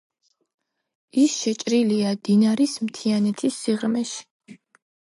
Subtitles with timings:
[1.25, 4.57] ის შეჭრილია დინარის მთიანეთის სიღრმეში.